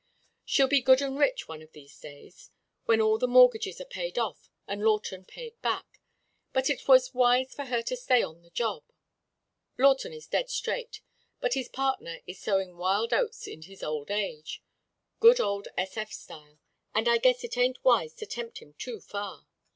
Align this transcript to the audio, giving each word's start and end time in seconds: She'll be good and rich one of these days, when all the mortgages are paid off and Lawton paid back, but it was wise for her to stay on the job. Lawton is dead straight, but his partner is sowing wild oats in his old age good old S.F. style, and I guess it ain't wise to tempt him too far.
She'll 0.45 0.67
be 0.67 0.81
good 0.81 0.99
and 0.99 1.15
rich 1.15 1.47
one 1.47 1.61
of 1.61 1.73
these 1.73 1.99
days, 1.99 2.49
when 2.85 2.99
all 3.01 3.19
the 3.19 3.27
mortgages 3.27 3.79
are 3.79 3.85
paid 3.85 4.17
off 4.17 4.49
and 4.67 4.81
Lawton 4.83 5.25
paid 5.25 5.61
back, 5.61 5.99
but 6.53 6.71
it 6.71 6.87
was 6.87 7.13
wise 7.13 7.53
for 7.53 7.65
her 7.65 7.83
to 7.83 7.95
stay 7.95 8.23
on 8.23 8.41
the 8.41 8.49
job. 8.49 8.81
Lawton 9.77 10.11
is 10.11 10.25
dead 10.25 10.49
straight, 10.49 11.01
but 11.39 11.53
his 11.53 11.67
partner 11.69 12.21
is 12.25 12.41
sowing 12.41 12.77
wild 12.77 13.13
oats 13.13 13.45
in 13.45 13.61
his 13.61 13.83
old 13.83 14.09
age 14.09 14.63
good 15.19 15.39
old 15.39 15.67
S.F. 15.77 16.11
style, 16.11 16.57
and 16.95 17.07
I 17.07 17.19
guess 17.19 17.43
it 17.43 17.55
ain't 17.55 17.85
wise 17.85 18.15
to 18.15 18.25
tempt 18.25 18.57
him 18.57 18.73
too 18.79 19.01
far. 19.01 19.45